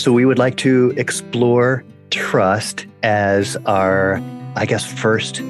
[0.00, 4.18] So we would like to explore trust as our,
[4.56, 5.42] I guess, first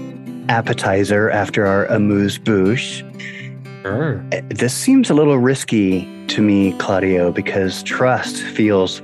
[0.48, 3.04] appetizer after our amuse bouche.
[3.82, 4.16] Sure.
[4.48, 9.00] This seems a little risky to me, Claudio, because trust feels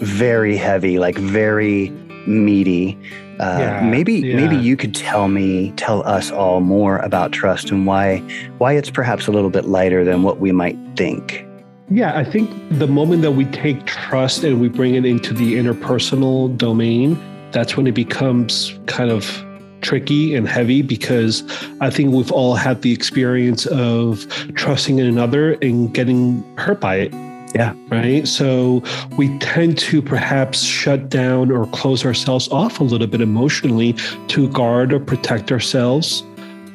[0.00, 1.90] very heavy, like very
[2.26, 2.98] meaty.
[3.38, 4.36] Uh, Yeah, maybe yeah.
[4.36, 8.18] maybe you could tell me, tell us all more about trust and why
[8.56, 11.45] why it's perhaps a little bit lighter than what we might think.
[11.88, 15.54] Yeah, I think the moment that we take trust and we bring it into the
[15.54, 17.16] interpersonal domain,
[17.52, 19.44] that's when it becomes kind of
[19.82, 21.44] tricky and heavy because
[21.80, 26.96] I think we've all had the experience of trusting in another and getting hurt by
[26.96, 27.12] it.
[27.54, 27.72] Yeah.
[27.88, 28.26] Right.
[28.26, 28.82] So
[29.16, 33.94] we tend to perhaps shut down or close ourselves off a little bit emotionally
[34.28, 36.22] to guard or protect ourselves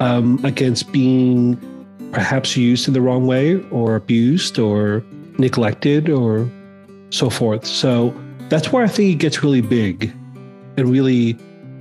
[0.00, 1.60] um, against being
[2.12, 5.02] perhaps used in the wrong way or abused or
[5.38, 6.48] neglected or
[7.10, 7.66] so forth.
[7.66, 8.14] So
[8.48, 10.14] that's where I think it gets really big
[10.76, 11.36] and really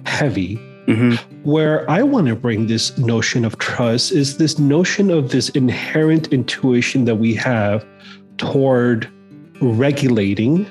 [0.06, 0.56] heavy.
[0.88, 5.50] hmm Where I want to bring this notion of trust is this notion of this
[5.50, 7.86] inherent intuition that we have
[8.38, 9.08] toward
[9.62, 10.66] regulating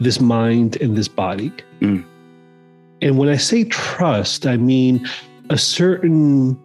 [0.00, 1.52] this mind and this body.
[1.80, 2.04] Mm.
[3.02, 5.06] And when I say trust, I mean
[5.50, 6.58] a certain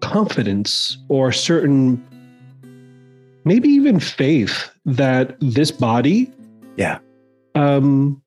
[0.00, 2.02] confidence or certain
[3.44, 6.30] maybe even faith that this body
[6.76, 6.98] Yeah.
[7.54, 8.22] um,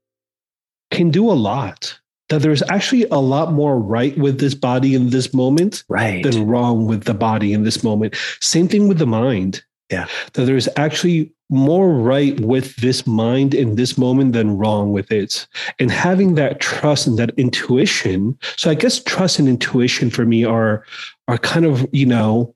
[0.92, 1.98] can do a lot
[2.30, 6.24] that there's actually a lot more right with this body in this moment Right.
[6.24, 10.08] than wrong with the body in this moment same thing with the mind Yeah.
[10.34, 15.46] that there's actually more right with this mind in this moment than wrong with it
[15.80, 20.46] and having that trust and that intuition so i guess trust and intuition for me
[20.46, 20.86] are
[21.28, 22.56] are kind of you know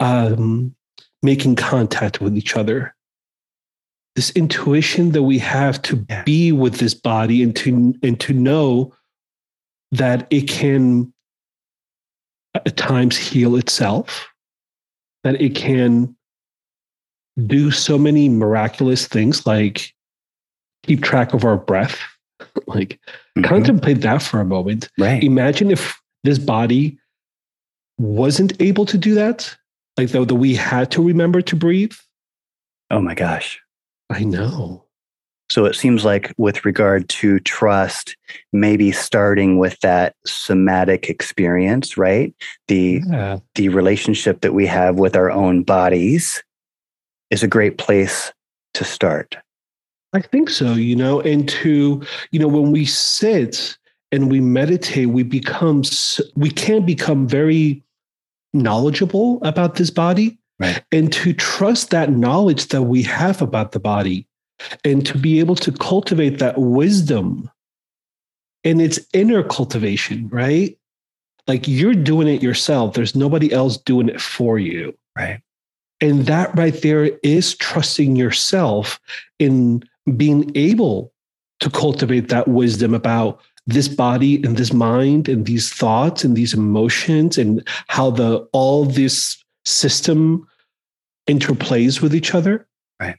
[0.00, 0.74] um
[1.22, 2.92] making contact with each other
[4.16, 6.24] this intuition that we have to Yeah.
[6.24, 8.92] be with this body and to and to know
[9.92, 11.14] that it can
[12.56, 14.28] at times heal itself
[15.22, 16.16] that it can
[17.46, 19.92] do so many miraculous things like
[20.84, 21.98] keep track of our breath
[22.66, 22.98] like
[23.38, 23.44] Mhm.
[23.44, 25.22] contemplate that for a moment Right.
[25.24, 26.98] imagine if this body
[27.98, 29.56] wasn't able to do that
[29.96, 31.92] like though that we had to remember to breathe
[32.90, 33.60] Oh my gosh.
[34.10, 34.84] i know
[35.50, 38.16] So it seems like, with regard to trust,
[38.54, 42.34] maybe starting with that somatic experience, right?
[42.68, 46.42] The yeah the relationship that we have with our own bodies
[47.32, 48.32] is a great place
[48.74, 49.36] to start.
[50.12, 53.78] I think so, you know, and to, you know, when we sit
[54.12, 55.82] and we meditate, we become,
[56.36, 57.82] we can become very
[58.52, 60.38] knowledgeable about this body.
[60.60, 60.84] Right.
[60.92, 64.28] And to trust that knowledge that we have about the body
[64.84, 67.50] and to be able to cultivate that wisdom
[68.62, 70.78] and its inner cultivation, right?
[71.48, 74.96] Like you're doing it yourself, there's nobody else doing it for you.
[75.16, 75.40] Right.
[76.02, 79.00] And that right there is trusting yourself
[79.38, 79.84] in
[80.16, 81.12] being able
[81.60, 86.54] to cultivate that wisdom about this body and this mind and these thoughts and these
[86.54, 90.44] emotions and how the all this system
[91.28, 92.66] interplays with each other.
[92.98, 93.16] Right.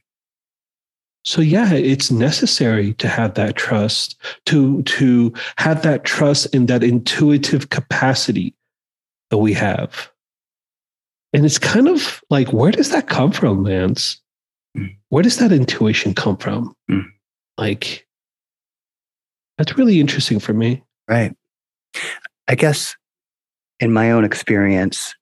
[1.24, 4.18] So yeah, it's necessary to have that trust,
[4.48, 8.54] to to have that trust in that intuitive capacity
[9.30, 10.12] that we have.
[11.34, 14.22] And it's kind of like, where does that come from, Lance?
[14.78, 14.96] Mm.
[15.10, 16.76] Where does that intuition come from?
[16.90, 17.06] Mm.
[17.58, 18.08] Like,
[19.58, 20.84] that's really interesting for me.
[21.08, 21.36] Right.
[22.48, 22.96] I guess
[23.80, 25.16] in my own experience,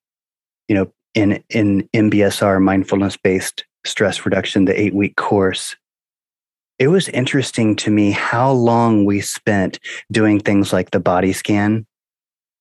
[0.67, 5.75] you know, in in MBSR mindfulness based stress reduction, the eight week course,
[6.79, 9.79] it was interesting to me how long we spent
[10.11, 11.85] doing things like the body scan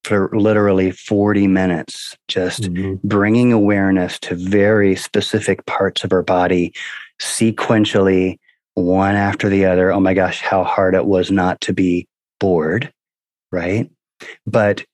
[0.05, 3.07] for literally 40 minutes, just mm-hmm.
[3.07, 6.73] bringing awareness to very specific parts of our body
[7.21, 8.39] sequentially,
[8.75, 9.93] one after the other.
[9.93, 12.07] Oh my gosh, how hard it was not to be
[12.39, 12.93] bored,
[13.53, 13.91] right?
[14.47, 14.85] But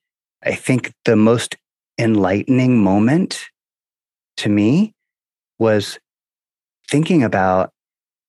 [0.43, 1.55] I think the most
[1.97, 3.45] enlightening moment
[4.37, 4.93] to me
[5.57, 5.99] was
[6.89, 7.71] thinking about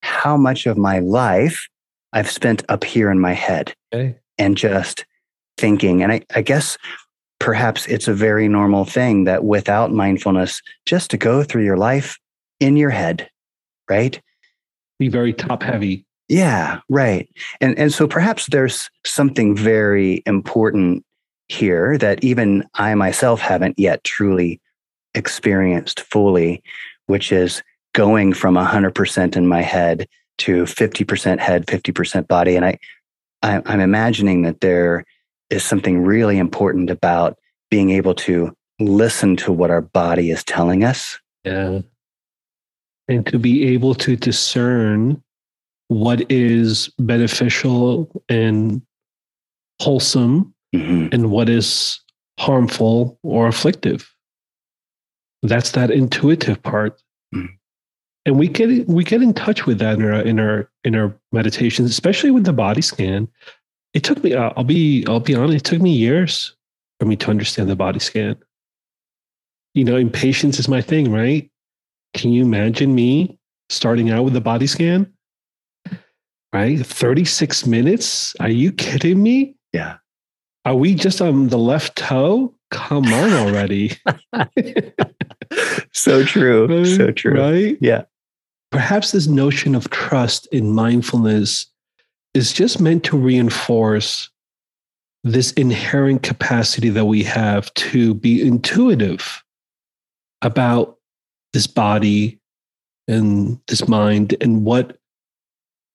[0.01, 1.67] how much of my life
[2.13, 4.15] I've spent up here in my head Okay.
[4.37, 5.05] and just
[5.59, 6.01] thinking.
[6.01, 6.77] And I, I guess
[7.39, 12.17] perhaps it's a very normal thing that without mindfulness, just to go through your life
[12.59, 13.29] in your head,
[13.89, 14.21] right?
[14.99, 16.05] Be very top heavy.
[16.27, 17.27] Yeah, right.
[17.59, 21.03] And and so perhaps there's something very important
[21.47, 24.61] here that even I myself haven't yet truly
[25.15, 26.61] experienced fully,
[27.07, 27.63] which is
[27.93, 30.07] going from 100% in my head
[30.37, 32.55] to 50% head, 50% body.
[32.55, 32.77] And I,
[33.41, 35.05] I I'm imagining that there
[35.49, 37.37] is something really important about
[37.69, 41.19] being able to listen to what our body is telling us.
[41.43, 41.81] Yeah.
[43.07, 45.21] And to be able to discern
[45.87, 48.81] what is beneficial and
[49.81, 51.07] wholesome mm-hmm.
[51.11, 51.99] and what is
[52.39, 54.13] harmful or afflictive.
[55.41, 57.01] That's that intuitive part.
[57.33, 57.53] Mm-hmm.
[58.25, 61.15] And we get we get in touch with that in our in our in our
[61.31, 63.27] meditations, especially with the body scan.
[63.93, 66.55] It took me I'll be I'll be honest, it took me years
[66.99, 68.35] for me to understand the body scan.
[69.73, 71.49] You know, impatience is my thing, right?
[72.13, 73.39] Can you imagine me
[73.69, 75.11] starting out with the body scan?
[76.51, 76.83] Right?
[76.83, 78.35] 36 minutes?
[78.39, 79.55] Are you kidding me?
[79.71, 79.97] Yeah.
[80.65, 82.53] Are we just on the left toe?
[82.71, 83.95] Come on already.
[85.93, 86.85] so true.
[86.85, 87.39] So true.
[87.39, 87.77] Right?
[87.79, 88.03] Yeah.
[88.71, 91.67] Perhaps this notion of trust in mindfulness
[92.33, 94.29] is just meant to reinforce
[95.23, 99.43] this inherent capacity that we have to be intuitive
[100.41, 100.97] about
[101.53, 102.39] this body
[103.07, 104.97] and this mind and what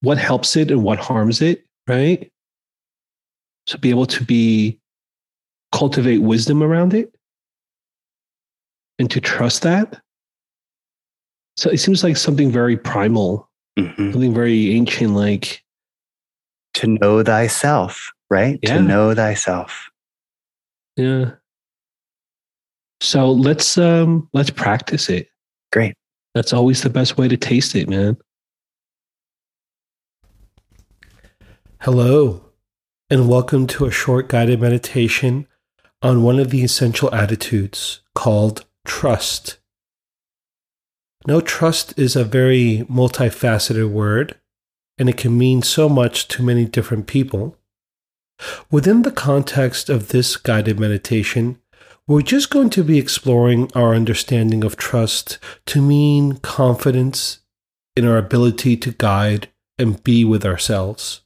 [0.00, 2.31] what helps it and what harms it right
[3.66, 4.78] to be able to be
[5.72, 7.14] cultivate wisdom around it
[8.98, 10.00] and to trust that
[11.56, 13.48] so it seems like something very primal
[13.78, 14.12] mm-hmm.
[14.12, 15.63] something very ancient like
[16.75, 18.76] to know thyself right yeah.
[18.76, 19.91] to know thyself
[20.97, 21.31] yeah
[23.05, 25.29] so let's um let's practice it.
[25.73, 25.94] Great.
[26.35, 28.17] That's always the best way to taste it, man.
[31.82, 32.47] Hello,
[33.11, 35.47] and welcome to a short guided meditation
[36.00, 39.59] on one of the essential attitudes called trust.
[41.26, 44.41] Now, trust is a very multifaceted word,
[44.99, 47.56] and it can mean so much to many different people.
[48.70, 51.58] Within the context of this guided meditation,
[52.06, 57.41] we're just going to be exploring our understanding of trust to mean confidence
[57.96, 59.49] in our ability to guide
[59.79, 61.23] and be with ourselves.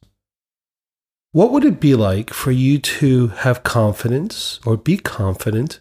[1.32, 5.81] What would it be like for you to have confidence or be confident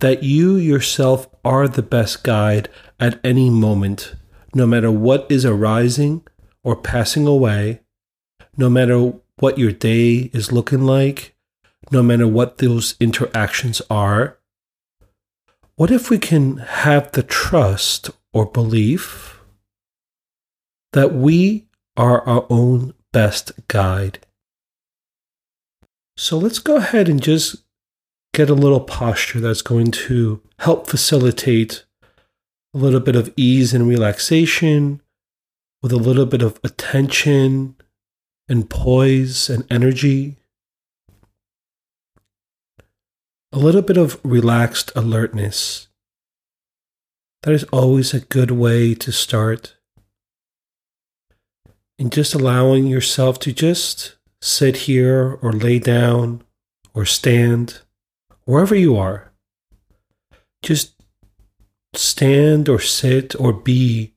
[0.00, 2.68] that you yourself are the best guide
[2.98, 4.14] at any moment,
[4.54, 6.22] no matter what is arising
[6.66, 7.80] or passing away,
[8.56, 11.36] no matter what your day is looking like,
[11.92, 14.36] no matter what those interactions are,
[15.76, 19.40] what if we can have the trust or belief
[20.92, 24.18] that we are our own best guide?
[26.16, 27.62] So let's go ahead and just
[28.34, 31.84] get a little posture that's going to help facilitate
[32.74, 35.00] a little bit of ease and relaxation
[35.86, 37.76] with a little bit of attention
[38.48, 40.36] and poise and energy.
[43.52, 45.86] a little bit of relaxed alertness.
[47.44, 49.76] That is always a good way to start.
[51.98, 56.42] And just allowing yourself to just sit here or lay down
[56.92, 57.80] or stand,
[58.44, 59.32] wherever you are.
[60.62, 60.92] Just
[61.94, 64.15] stand or sit or be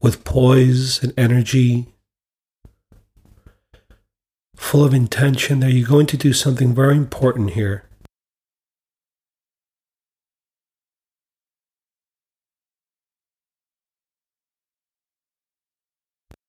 [0.00, 1.88] with poise and energy
[4.56, 7.84] full of intention that you're going to do something very important here.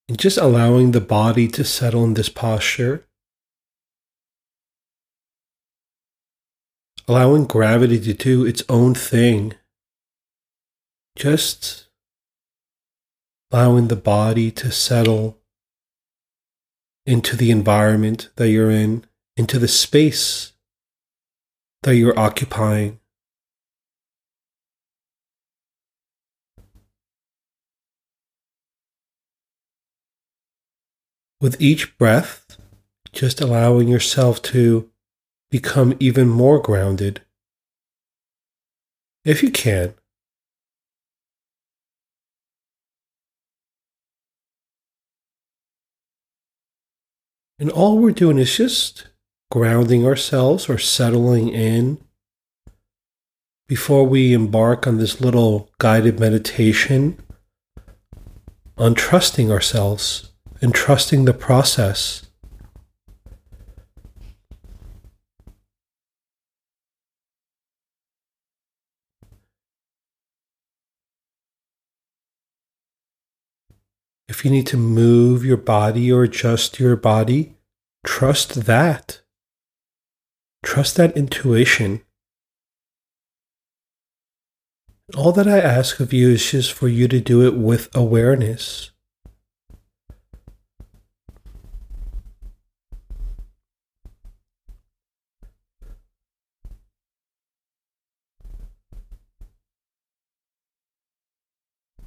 [0.08, 3.06] And just allowing the body to settle in this posture.
[7.08, 9.54] Allowing gravity to do its own thing.
[11.16, 11.88] Just
[13.52, 15.38] allowing the body to settle
[17.06, 19.04] into the environment that you're in,
[19.36, 20.54] into the space
[21.84, 23.00] that you're occupying.
[31.42, 32.58] With each breath,
[33.12, 34.90] just allowing yourself to
[35.50, 37.22] become even more grounded.
[39.26, 39.96] If you can,
[47.62, 49.06] And all we're doing is just
[49.52, 52.00] grounding ourselves or settling in
[53.68, 57.20] before we embark on this little guided meditation
[58.80, 62.31] on trusting ourselves and trusting the process.
[74.32, 77.58] If you need to move your body or adjust your body,
[78.06, 79.20] trust that.
[80.64, 82.04] Trust that intuition.
[85.18, 88.91] All that I ask of you is just for you to do it with awareness.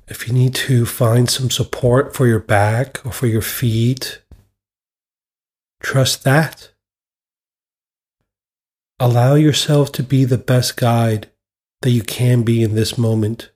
[0.06, 4.20] If you need to find some support for your back or for your feet,
[5.80, 6.72] trust that.
[9.00, 11.30] Allow yourself to be the best guide
[11.80, 13.50] that you can be in this moment.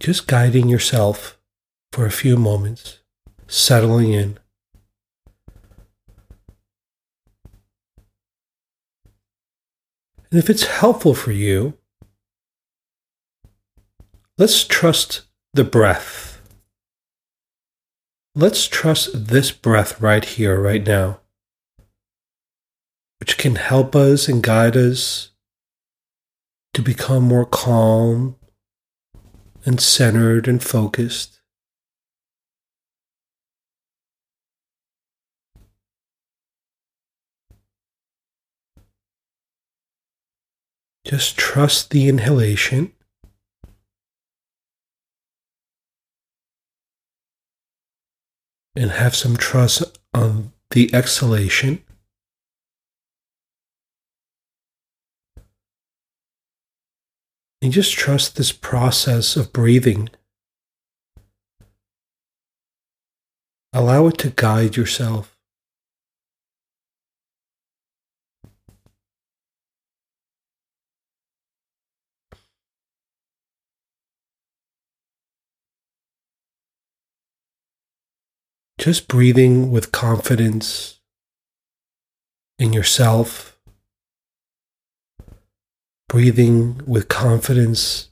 [0.00, 1.38] Just guiding yourself
[1.94, 2.98] for a few moments,
[3.46, 4.36] settling in.
[10.28, 11.74] And if it's helpful for you,
[14.36, 15.22] let's trust
[15.52, 16.40] the breath.
[18.34, 21.20] Let's trust this breath right here, right now,
[23.20, 25.30] which can help us and guide us
[26.72, 28.34] to become more calm
[29.64, 31.33] and centered and focused.
[41.04, 42.92] Just trust the inhalation.
[48.76, 51.84] And have some trust on the exhalation.
[57.62, 60.10] And just trust this process of breathing.
[63.72, 65.33] Allow it to guide yourself.
[78.84, 81.00] Just breathing with confidence
[82.58, 83.58] in yourself,
[86.06, 88.10] breathing with confidence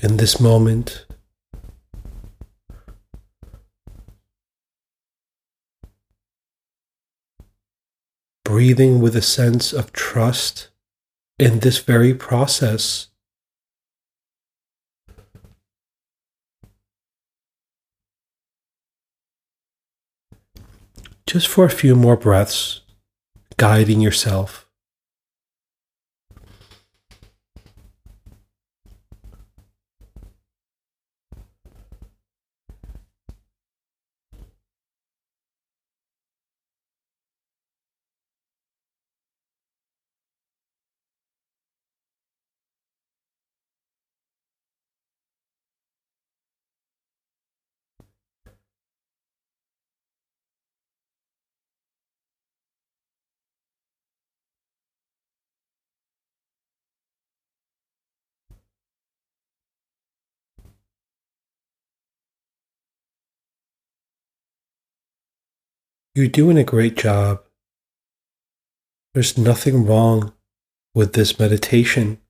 [0.00, 1.04] in this moment.
[8.42, 10.68] Breathing with a sense of trust
[11.38, 13.08] in this very process.
[21.34, 22.82] Just for a few more breaths,
[23.56, 24.63] guiding yourself.
[66.16, 67.42] You're doing a great job.
[69.14, 70.32] There's nothing wrong
[70.94, 72.20] with this meditation.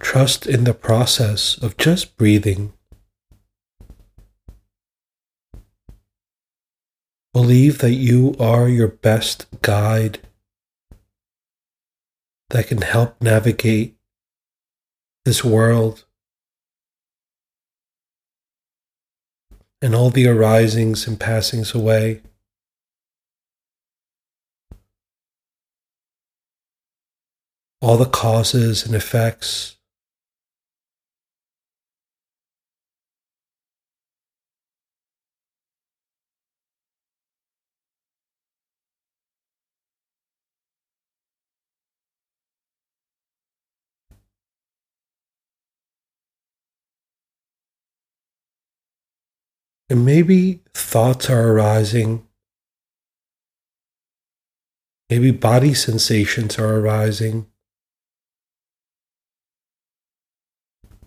[0.00, 2.72] Trust in the process of just breathing.
[7.34, 10.20] Believe that you are your best guide
[12.50, 13.96] that can help navigate
[15.24, 16.04] this world
[19.80, 22.20] and all the arisings and passings away.
[27.80, 29.77] All the causes and effects.
[49.90, 52.26] And maybe thoughts are arising.
[55.08, 57.46] Maybe body sensations are arising.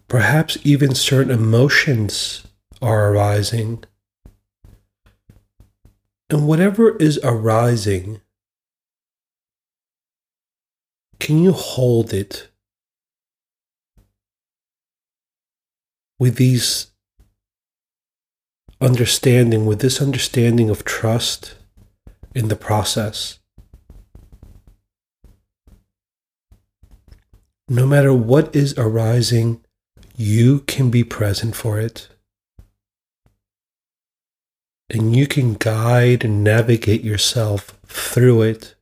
[0.07, 2.45] Perhaps even certain emotions
[2.81, 3.83] are arising.
[6.29, 8.21] And whatever is arising,
[11.19, 12.49] can you hold it
[16.17, 16.90] with these
[18.81, 21.55] understanding, with this understanding of trust
[22.33, 23.39] in the process,
[27.69, 29.63] no matter what is arising,
[30.17, 32.09] you can be present for it.
[34.89, 38.75] And you can guide and navigate yourself through it.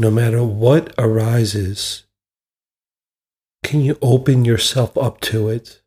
[0.00, 2.04] No matter what arises,
[3.62, 5.82] can you open yourself up to it?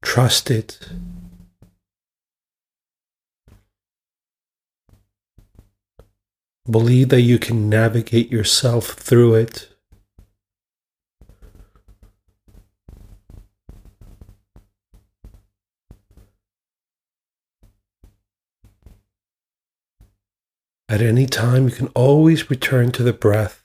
[0.00, 0.78] Trust it.
[6.64, 9.68] Believe that you can navigate yourself through it.
[20.88, 23.62] At any time, you can always return to the breath.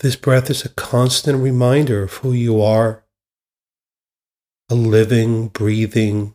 [0.00, 3.04] This breath is a constant reminder of who you are
[4.70, 6.34] a living, breathing,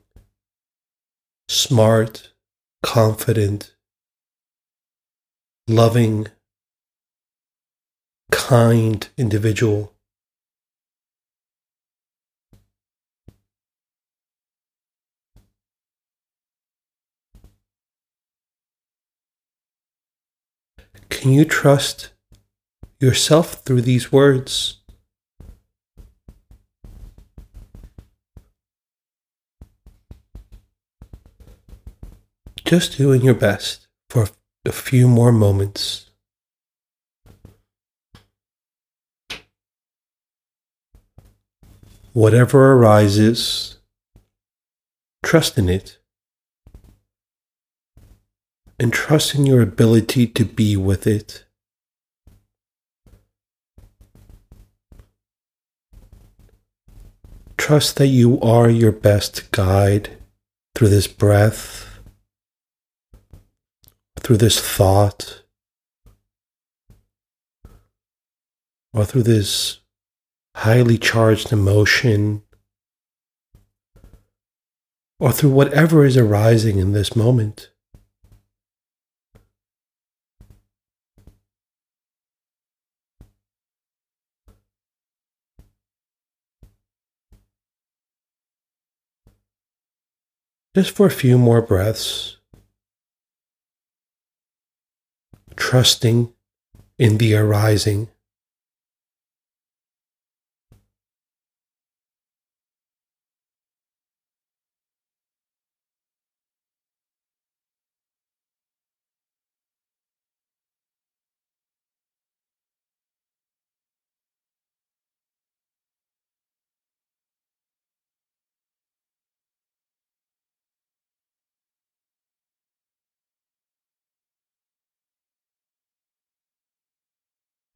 [1.47, 2.31] smart,
[2.83, 3.75] confident,
[5.67, 6.27] loving,
[8.31, 9.93] kind individual.
[21.19, 22.11] Can you trust
[23.01, 24.77] yourself through these words?
[32.63, 34.29] Just doing your best for
[34.63, 36.09] a few more moments.
[42.13, 43.77] Whatever arises,
[45.21, 45.98] trust in it
[48.79, 51.43] and trust in your ability to be with it.
[57.57, 60.17] Trust that you are your best guide
[60.73, 61.99] through this breath,
[64.17, 65.43] through this thought,
[68.93, 69.81] or through this
[70.55, 72.43] highly charged emotion,
[75.19, 77.71] or through whatever is arising in this moment.
[90.79, 92.37] Just for a few more breaths,
[95.57, 96.31] trusting
[96.97, 98.07] in the arising.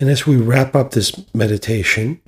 [0.04, 2.20] And as we wrap up this meditation,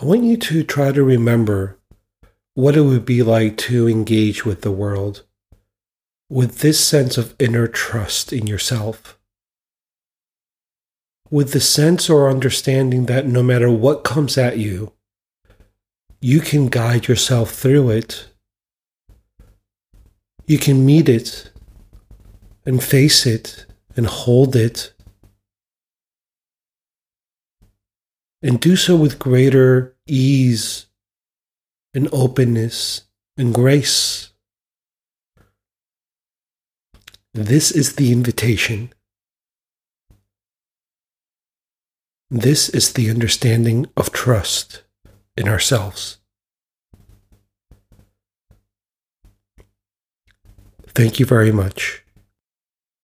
[0.00, 1.76] I want you to try to remember
[2.54, 5.24] what it would be like to engage with the world
[6.30, 9.18] with this sense of inner trust in yourself.
[11.32, 14.92] With the sense or understanding that no matter what comes at you,
[16.20, 18.28] you can guide yourself through it.
[20.46, 21.50] You can meet it
[22.64, 23.64] and face it
[23.98, 24.94] and hold it.
[28.40, 30.86] And do so with greater ease
[31.92, 33.02] and openness
[33.36, 34.32] and grace.
[37.34, 38.92] This is the invitation.
[42.30, 44.84] This is the understanding of trust
[45.36, 46.18] in ourselves.
[50.94, 52.04] Thank you very much.